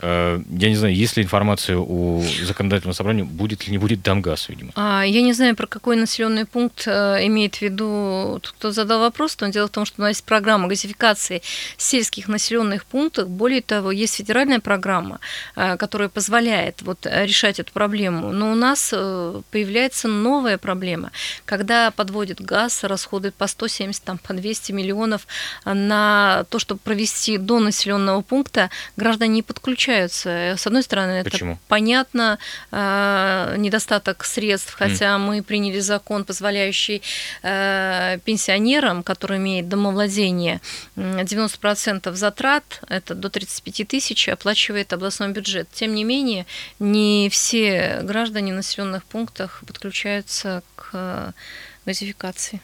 [0.00, 4.48] Э, я не знаю, есть ли информация у законодательного собрания, будет ли не будет Дамгаз,
[4.48, 4.72] видимо.
[4.76, 9.00] А, я не знаю, про какой населенный пункт э, имеет в виду тот, кто задал
[9.00, 11.42] вопрос, но дело в том, что у нас есть программа газификации
[11.76, 13.28] сельских населенных пунктов.
[13.28, 15.18] Более того, есть федеральная программа,
[15.56, 18.32] э, которая позволяет вот решать эту проблему.
[18.32, 21.10] Но у нас появляется новая проблема,
[21.44, 25.26] когда подводит газ, расходует по 170, там, по 200 миллионов
[25.64, 30.54] на то, чтобы провести до населенного пункта, граждане не подключаются получаются.
[30.56, 31.58] С одной стороны, это Почему?
[31.68, 32.38] понятно,
[32.70, 35.18] э, недостаток средств, хотя mm.
[35.18, 37.02] мы приняли закон, позволяющий
[37.42, 40.60] э, пенсионерам, которые имеют домовладение,
[40.96, 45.68] 90% затрат, это до 35 тысяч, оплачивает областной бюджет.
[45.72, 46.46] Тем не менее,
[46.78, 51.32] не все граждане населенных пунктах подключаются к
[51.86, 52.60] газификации.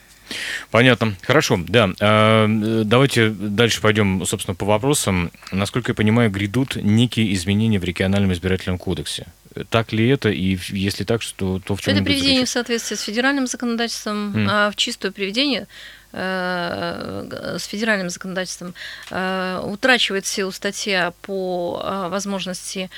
[0.70, 1.14] Понятно.
[1.22, 1.90] Хорошо, да.
[2.00, 2.46] А,
[2.84, 5.30] давайте дальше пойдем, собственно, по вопросам.
[5.52, 9.26] Насколько я понимаю, грядут некие изменения в региональном избирательном кодексе.
[9.70, 10.30] Так ли это?
[10.30, 14.46] И если так, что, то в чем Это приведение в соответствии с федеральным законодательством, mm.
[14.50, 15.68] а в чистое приведение
[16.14, 18.74] с федеральным законодательством
[19.10, 22.90] э, утрачивает силу статья по э, возможности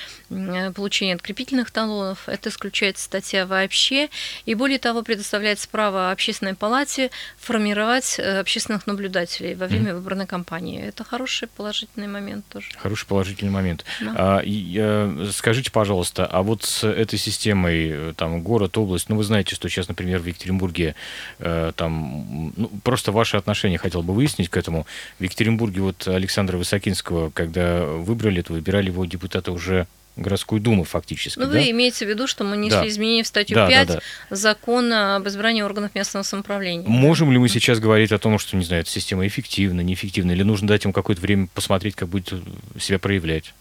[0.75, 2.29] получения открепительных талонов.
[2.29, 4.09] Это исключает статья вообще.
[4.45, 9.95] И более того, предоставляется право общественной палате формировать общественных наблюдателей во время mm.
[9.95, 10.83] выборной кампании.
[10.83, 12.69] Это хороший положительный момент тоже.
[12.77, 13.85] Хороший положительный момент.
[14.01, 14.15] Да.
[14.17, 19.55] А, и, скажите, пожалуйста, а вот с этой системой, там, город, область, ну, вы знаете,
[19.55, 20.95] что сейчас, например, в Екатеринбурге
[21.39, 24.87] там, ну, просто просто ваши отношения хотел бы выяснить к этому.
[25.19, 31.39] В Екатеринбурге вот Александра Высокинского, когда выбрали, то выбирали его депутаты уже городскую думу фактически.
[31.39, 31.53] Ну, да?
[31.53, 32.89] вы имеете в виду, что мы несли да.
[32.89, 34.01] изменения в статью да, 5 да, да.
[34.37, 36.89] закона об избрании органов местного самоуправления.
[36.89, 40.43] Можем ли мы сейчас говорить о том, что, не знаю, эта система эффективна, неэффективна, или
[40.43, 42.33] нужно дать им какое-то время посмотреть, как будет
[42.81, 43.53] себя проявлять?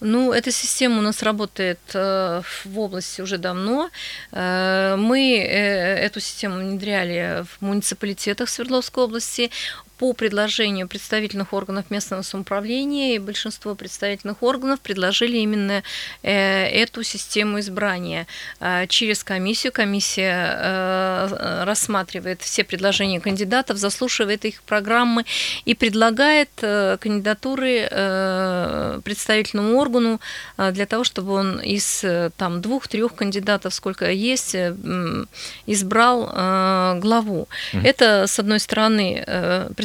[0.00, 3.90] Ну, эта система у нас работает э, в области уже давно.
[4.32, 9.50] Э, мы э, эту систему внедряли в муниципалитетах Свердловской области
[10.00, 15.82] по предложению представительных органов местного самоуправления, и большинство представительных органов предложили именно
[16.22, 18.26] э, эту систему избрания
[18.60, 19.74] э, через комиссию.
[19.74, 25.26] Комиссия э, рассматривает все предложения кандидатов, заслушивает их программы
[25.66, 27.86] и предлагает кандидатуры
[29.04, 30.18] представительному органу
[30.56, 32.02] для того, чтобы он из
[32.38, 34.56] там двух-трех кандидатов, сколько есть,
[35.66, 37.48] избрал главу.
[37.72, 37.84] Mm-hmm.
[37.84, 39.26] Это, с одной стороны,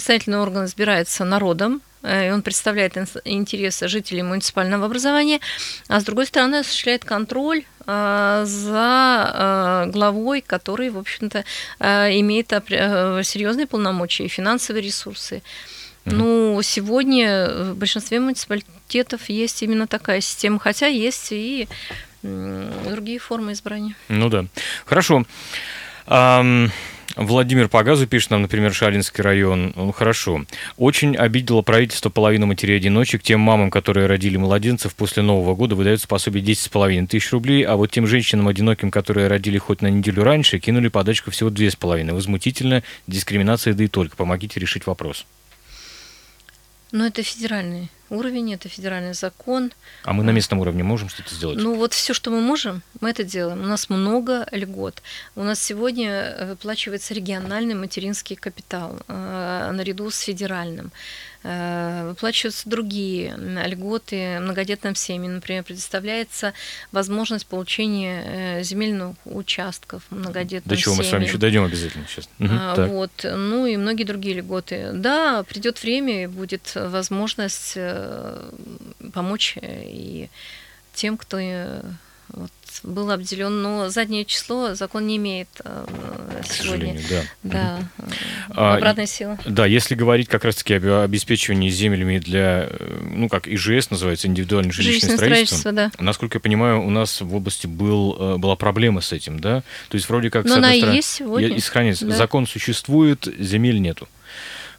[0.06, 5.40] представительный орган избирается народом, э, и он представляет интересы жителей муниципального образования,
[5.88, 11.44] а с другой стороны осуществляет контроль э, за э, главой, который, в общем-то,
[11.80, 15.42] имеет серьезные полномочия и финансовые ресурсы.
[16.06, 16.14] Mm-hmm.
[16.14, 21.68] Ну, сегодня в большинстве муниципалитетов есть именно такая система, хотя есть и
[22.22, 23.96] другие формы избрания.
[24.10, 24.46] Ну да.
[24.86, 25.26] Хорошо.
[26.06, 26.70] Um...
[27.16, 29.72] Владимир по газу пишет нам, например, Шалинский район.
[29.76, 30.46] Ну, хорошо.
[30.78, 33.24] Очень обидело правительство половину матерей-одиночек.
[33.24, 37.92] Тем мамам, которые родили младенцев после Нового года, выдается пособие 10,5 тысяч рублей, а вот
[37.92, 42.14] тем женщинам одиноким, которые родили хоть на неделю раньше, кинули подачку всего 2,5.
[42.14, 42.84] Возмутительно.
[43.08, 44.18] Дискриминация, да и только.
[44.18, 45.26] Помогите решить вопрос.
[46.92, 49.72] Ну, это федеральный уровень, это федеральный закон.
[50.04, 51.58] А мы на местном уровне можем что-то сделать?
[51.58, 53.62] Ну вот все, что мы можем, мы это делаем.
[53.62, 55.02] У нас много льгот.
[55.36, 60.92] У нас сегодня э, выплачивается региональный материнский капитал э, наряду с федеральным.
[61.44, 65.36] Э, выплачиваются другие льготы многодетным семьям.
[65.36, 66.54] Например, предоставляется
[66.92, 71.06] возможность получения земельных участков многодетным До чего семьям.
[71.06, 72.30] мы с вами еще дойдем обязательно сейчас.
[72.40, 73.12] Угу, вот.
[73.24, 74.92] Ну и многие другие льготы.
[74.94, 77.78] Да, придет время и будет возможность
[79.14, 80.30] помочь и
[80.96, 81.82] тем, кто э,
[82.30, 82.52] вот,
[82.84, 85.86] был обделен, но заднее число закон не имеет э,
[86.42, 87.00] К сегодня.
[87.10, 87.22] Да.
[87.44, 87.80] Да.
[88.50, 89.38] А, обратная сила.
[89.46, 94.72] Да, если говорить как раз-таки об обеспечивании землями для, э, ну как ИЖС называется, индивидуальное
[94.72, 96.04] жилищное, жилищное строительство, строительство да.
[96.04, 99.62] насколько я понимаю, у нас в области был, была проблема с этим, да?
[99.90, 100.46] То есть вроде как...
[100.46, 101.50] Но она стороны, есть сегодня.
[101.50, 102.06] И сохранится.
[102.06, 102.16] Да.
[102.16, 104.08] Закон существует, земель нету.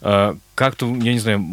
[0.01, 1.45] А, как-то, я не знаю,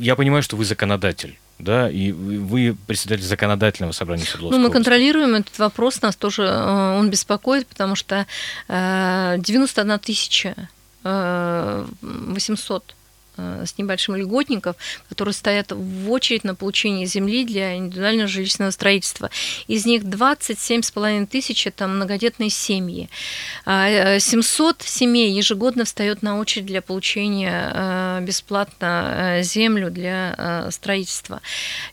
[0.00, 5.34] я понимаю, что вы законодатель, да, и вы председатель законодательного собрания Свердловской Ну, мы контролируем
[5.34, 8.26] этот вопрос, нас тоже э, он беспокоит, потому что
[8.68, 10.54] 91 э, тысяча
[11.02, 12.99] 800 э, Э,
[13.36, 14.76] с небольшим льготников,
[15.08, 19.30] которые стоят в очередь на получение земли для индивидуального жилищного строительства.
[19.66, 23.08] Из них 27,5 тысяч– это многодетные семьи.
[23.64, 31.40] 700 а, э, семей ежегодно встает на очередь для получения э, бесплатно землю для строительства.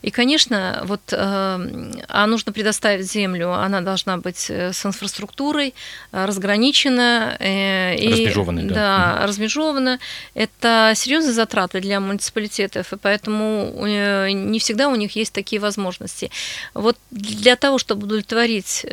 [0.02, 5.74] И, конечно, вот, а нужно предоставить землю, она должна быть с инфраструктурой,
[6.12, 7.36] разграничена.
[7.40, 8.74] И, размежованной, да.
[8.74, 9.98] Да, размежована.
[10.34, 16.30] Это серьезные затраты для муниципалитетов, и поэтому не всегда у них есть такие возможности.
[16.74, 18.84] Вот для того, чтобы удовлетворить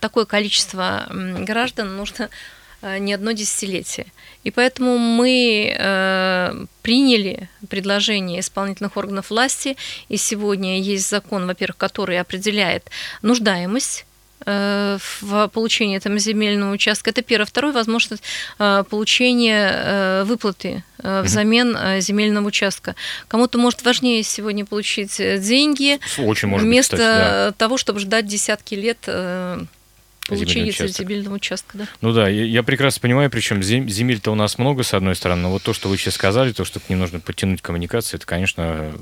[0.00, 4.06] такое количество граждан, нужно Э, не одно десятилетие.
[4.44, 9.76] И поэтому мы э, приняли предложение исполнительных органов власти,
[10.08, 12.84] и сегодня есть закон, во-первых, который определяет
[13.20, 14.06] нуждаемость
[14.46, 17.10] э, в получении этого земельного участка.
[17.10, 17.46] Это первое.
[17.46, 18.22] Второе, возможность
[18.56, 22.94] получения выплаты взамен земельного участка.
[23.26, 27.52] Кому-то может важнее сегодня получить деньги Очень может вместо быть, кстати, да.
[27.52, 29.08] того, чтобы ждать десятки лет
[30.28, 31.86] получения земельного участка, да.
[32.00, 35.42] Ну да, я, я прекрасно понимаю, причем зем, земель-то у нас много, с одной стороны,
[35.42, 38.26] но вот то, что вы сейчас сказали, то, что к ним нужно подтянуть коммуникации, это,
[38.26, 38.92] конечно,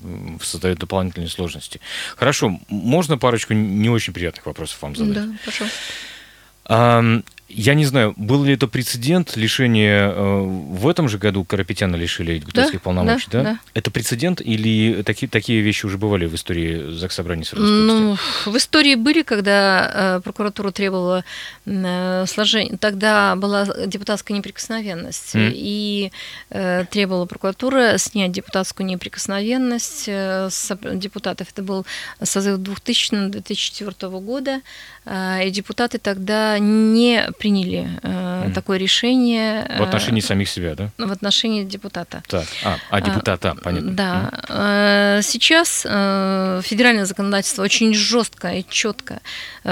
[0.41, 1.81] создает дополнительные сложности.
[2.17, 5.15] Хорошо, можно парочку не очень приятных вопросов вам задать?
[5.15, 7.23] Да, пожалуйста.
[7.49, 12.39] Я не знаю, был ли это прецедент лишения э, в этом же году Карапетяна лишили
[12.39, 13.51] депутатских да, полномочий, да, да?
[13.53, 13.59] да?
[13.73, 18.97] Это прецедент или такие, такие вещи уже бывали в истории Заксобрания Свердловской Ну, в истории
[18.97, 21.25] были, когда э, прокуратура требовала
[21.67, 25.53] э, сложения, тогда была депутатская неприкосновенность, mm.
[25.55, 26.11] и
[26.49, 31.49] требовала прокуратура снять депутатскую неприкосновенность с депутатов.
[31.53, 31.87] Это был
[32.23, 34.61] созыв 2000-2004 года,
[35.07, 38.53] и депутаты тогда не приняли э, mm.
[38.53, 39.67] такое решение.
[39.79, 40.91] В отношении э, самих себя, да?
[40.99, 42.23] В отношении депутата.
[42.29, 43.93] Так, а, а депутата, а, понятно.
[43.93, 44.31] Да.
[44.49, 45.23] Mm.
[45.23, 49.21] Сейчас э, федеральное законодательство очень жестко и четко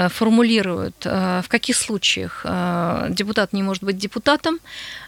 [0.09, 2.45] формулирует, в каких случаях
[3.09, 4.59] депутат не может быть депутатом.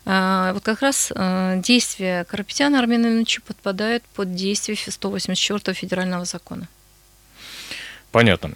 [0.06, 1.12] Вот как раз
[1.58, 6.68] действия Карапетяна Армена Ильича подпадают под действие 184 федерального закона.
[8.12, 8.54] Понятно.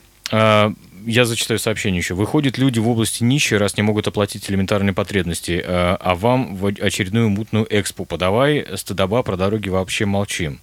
[1.06, 2.14] Я зачитаю сообщение еще.
[2.14, 6.66] Выходят люди в области нищие, раз не могут оплатить элементарные потребности, а, а вам в
[6.68, 10.60] очередную мутную экспу подавай, стыдоба про дороги вообще молчим.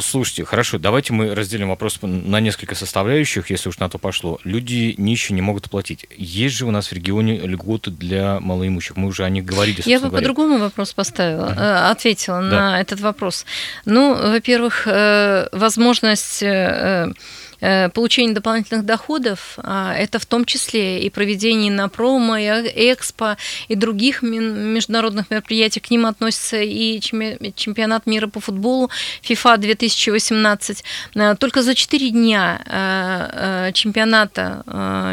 [0.00, 4.38] Слушайте, хорошо, давайте мы разделим вопрос на несколько составляющих, если уж на то пошло.
[4.44, 6.06] Люди нищие не могут оплатить.
[6.16, 8.96] Есть же у нас в регионе льготы для малоимущих.
[8.96, 9.82] Мы уже о них говорили.
[9.86, 11.90] Я бы по-другому вопрос поставила, uh-huh.
[11.90, 12.48] ответила да.
[12.48, 13.46] на этот вопрос.
[13.86, 17.12] Ну, во-первых, э, возможность э, Э,
[17.60, 23.36] получение дополнительных доходов, а, это в том числе и проведение на промо, и экспо,
[23.68, 25.80] и других международных мероприятий.
[25.80, 28.90] К ним относится и чемпионат мира по футболу
[29.22, 30.84] FIFA 2018.
[31.14, 34.62] Э, только за 4 дня э, чемпионата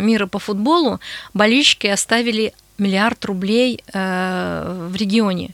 [0.02, 1.00] мира по футболу
[1.34, 5.52] болельщики оставили миллиард рублей в регионе.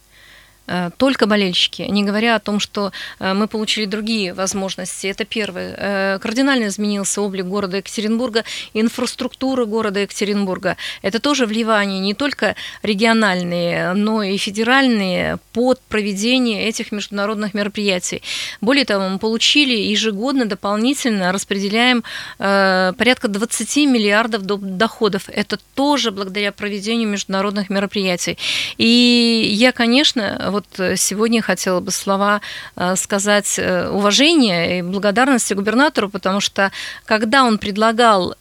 [0.71, 5.07] Э, только болельщики, не говоря о том, что э, мы получили другие возможности.
[5.07, 5.75] Это первое.
[5.77, 10.77] Э, кардинально изменился облик города Екатеринбурга, инфраструктура города Екатеринбурга.
[11.01, 18.21] Это тоже вливание не только региональные, но и федеральные под проведение этих международных мероприятий.
[18.61, 22.03] Более того, мы получили ежегодно дополнительно распределяем
[22.37, 25.23] порядка 20 миллиардов доходов.
[25.27, 28.37] Это тоже благодаря проведению международных мероприятий.
[28.77, 32.41] И я, конечно, вот э, сегодня хотела бы слова
[32.75, 36.71] э, сказать э, уважения и благодарности губернатору, потому что
[37.05, 38.35] когда он предлагал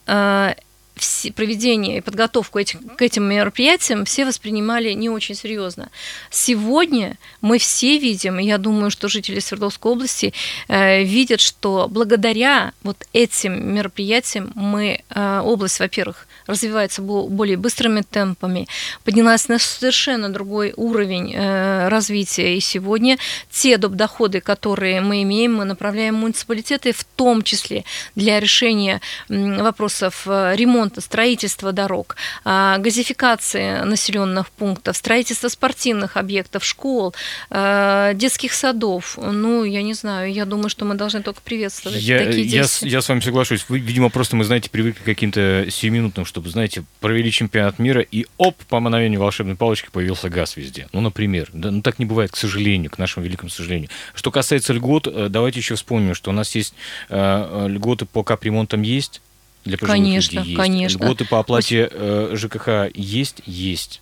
[1.35, 5.89] проведение и подготовку этих, к этим мероприятиям все воспринимали не очень серьезно.
[6.31, 10.33] Сегодня мы все видим, и я думаю, что жители Свердловской области
[10.69, 18.67] э, видят, что благодаря вот этим мероприятиям мы, э, область, во-первых, развивается более быстрыми темпами,
[19.05, 22.57] поднялась на совершенно другой уровень э, развития.
[22.57, 23.19] И сегодня
[23.51, 23.93] те доп.
[23.93, 30.55] доходы, которые мы имеем, мы направляем в муниципалитеты, в том числе для решения вопросов э,
[30.81, 37.15] ремонта, строительства дорог, э, газификации населенных пунктов, строительства спортивных объектов, школ,
[37.51, 39.19] детских садов.
[39.21, 42.89] Ну, я не знаю, я думаю, что мы должны только приветствовать я, такие действия.
[42.89, 43.65] Я, я с вами соглашусь.
[43.69, 48.01] Вы, видимо, просто мы, знаете, привыкли к каким-то сиюминутным, что чтобы, знаете, провели чемпионат мира,
[48.01, 50.89] и оп, по мановению волшебной палочки появился газ везде.
[50.95, 51.51] Ну, например.
[51.53, 53.91] Да, ну, так не бывает, к сожалению, к нашему великому сожалению.
[54.15, 56.73] Что касается льгот, э, давайте еще вспомним, что у нас есть
[57.11, 59.21] э, э льготы по капремонтам есть,
[59.65, 60.57] для пожилых конечно, людей есть.
[60.57, 64.01] Конечно, Льготы по оплате э, ЖКХ есть, есть.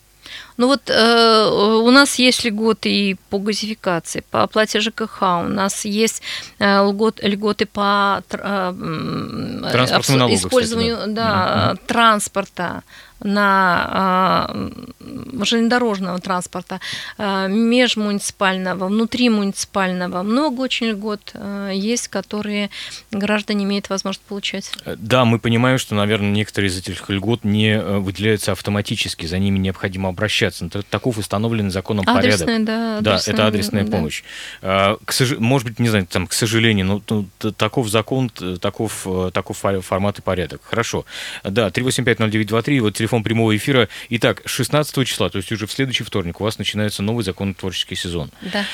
[0.59, 1.49] Ну вот э,
[1.85, 6.21] у нас есть льготы и по газификации, по оплате ЖКХ, у нас есть
[6.59, 11.29] э, льгот, льготы по э, Транспортному использованию кстати, да.
[11.29, 11.87] Да, mm-hmm.
[11.87, 12.83] транспорта
[13.21, 16.81] на э, железнодорожного транспорта,
[17.19, 20.23] э, межмуниципального, внутримуниципального.
[20.23, 22.71] Много очень льгот э, есть, которые
[23.11, 24.71] граждане имеют возможность получать.
[24.85, 30.09] Да, мы понимаем, что, наверное, некоторые из этих льгот не выделяются автоматически, за ними необходимо
[30.09, 30.48] обращаться.
[30.61, 32.65] Но таков установленный законом адресная, порядок.
[32.65, 33.91] Да, да, это адресная да.
[33.91, 34.23] помощь.
[34.61, 35.39] К сож...
[35.39, 40.63] Может быть, не знаю, там, к сожалению, но таков закон, таков, таков формат и порядок.
[40.65, 41.05] Хорошо.
[41.45, 43.89] Да, 3850923, вот телефон прямого эфира.
[44.11, 48.31] Итак, 16 числа, то есть уже в следующий вторник у вас начинается новый законотворческий сезон.
[48.41, 48.65] Да.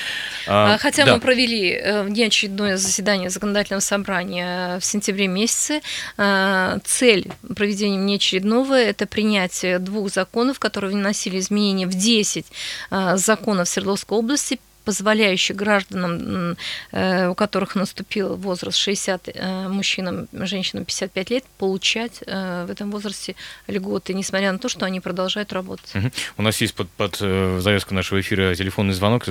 [0.47, 1.15] А, Хотя да.
[1.15, 5.81] мы провели э, внеочередное заседание законодательного собрания в сентябре месяце.
[6.17, 12.47] А, цель проведения внеочередного– это принятие двух законов, которые вносили изменения в 10
[12.91, 16.57] а, законов Свердловской области позволяющий гражданам,
[16.93, 22.91] э, у которых наступил возраст 60, э, мужчинам, женщинам 55 лет, получать э, в этом
[22.91, 23.35] возрасте
[23.67, 25.95] льготы, несмотря на то, что они продолжают работать.
[25.95, 26.11] Угу.
[26.39, 29.25] У нас есть под, под завязку нашего эфира телефонный звонок.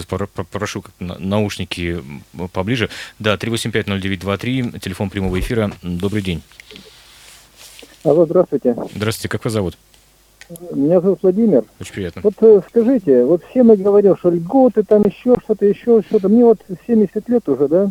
[0.52, 2.04] Прошу наушники
[2.52, 2.90] поближе.
[3.20, 5.72] Да, 3850923, телефон прямого эфира.
[5.82, 6.42] Добрый день.
[8.04, 8.76] Алло, здравствуйте.
[8.94, 9.78] Здравствуйте, как вас зовут?
[10.74, 11.64] Меня зовут Владимир.
[11.80, 12.22] Очень приятно.
[12.24, 16.28] Вот э, скажите, вот все мы говорим, что льготы, там еще что-то, еще что-то.
[16.28, 17.90] Мне вот 70 лет уже, да?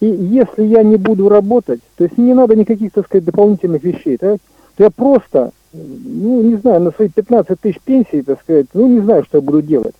[0.00, 4.16] И если я не буду работать, то есть не надо никаких, так сказать, дополнительных вещей,
[4.18, 4.38] так?
[4.76, 9.00] то я просто, ну, не знаю, на свои 15 тысяч пенсий, так сказать, ну, не
[9.00, 9.94] знаю, что я буду делать.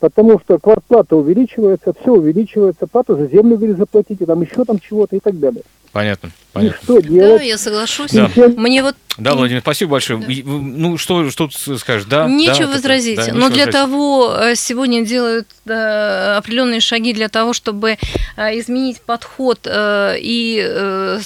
[0.00, 5.16] Потому что квартплата увеличивается, все увеличивается, плату за землю, говорит, заплатите, там еще там чего-то
[5.16, 5.62] и так далее.
[5.92, 6.78] Понятно, понятно.
[6.78, 7.38] И что делать?
[7.38, 8.10] Да, я соглашусь.
[8.12, 8.30] Да.
[8.56, 10.20] Мне вот да, Владимир, спасибо большое.
[10.20, 10.26] Да.
[10.44, 12.06] Ну, что, что ты скажешь?
[12.06, 13.16] Да, нечего да, возразить.
[13.16, 13.72] Да, Но для возразить.
[13.72, 17.98] того э, сегодня делают э, определенные шаги для того, чтобы
[18.36, 21.18] э, изменить подход, и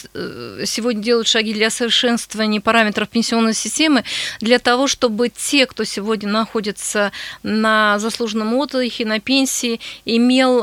[0.64, 4.05] сегодня делают шаги для совершенствования параметров пенсионной системы,
[4.41, 7.12] для того, чтобы те, кто сегодня находится
[7.43, 10.61] на заслуженном отдыхе, на пенсии, имел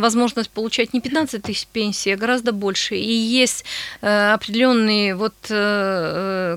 [0.00, 2.94] возможность получать не 15 тысяч пенсий, а гораздо больше.
[2.96, 3.64] И есть
[4.08, 5.34] определенные вот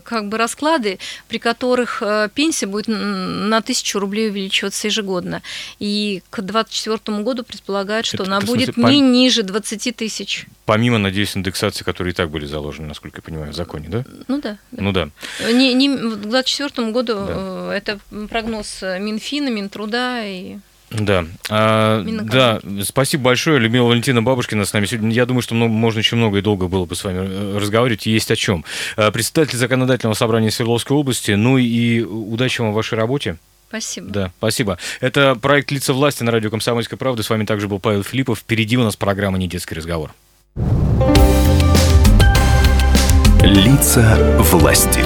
[0.04, 5.42] как бы расклады, при которых э, пенсия будет на тысячу рублей увеличиваться ежегодно.
[5.80, 9.12] И к 2024 году предполагают, что это, она будет смысле, не пом...
[9.12, 10.46] ниже 20 тысяч.
[10.66, 14.06] Помимо, надеюсь, индексации, которые и так были заложены, насколько я понимаю, в законе, да?
[14.28, 14.58] Ну да.
[14.72, 14.82] да.
[14.82, 15.10] Ну да.
[15.52, 17.26] Не, не, к 2024 году да.
[17.30, 18.00] Э, это
[18.30, 20.58] прогноз Минфина, Минтруда и
[20.92, 25.12] да, а, да, спасибо большое, Людмила Валентина Бабушкина с нами сегодня.
[25.12, 28.06] Я думаю, что много, можно еще много и долго было бы с вами э, разговаривать,
[28.06, 28.66] есть о чем.
[28.98, 33.38] А, председатель законодательного собрания Свердловской области, ну и удачи вам в вашей работе.
[33.70, 34.10] Спасибо.
[34.10, 34.78] Да, спасибо.
[35.00, 37.24] Это проект «Лица власти» на радио «Комсомольская правда».
[37.24, 38.40] С вами также был Павел Филиппов.
[38.40, 40.12] Впереди у нас программа «Недетский разговор».
[43.42, 45.00] Лица власти.